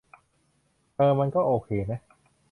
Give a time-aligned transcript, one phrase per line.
[0.95, 1.99] เออ มันก็โอเคนะ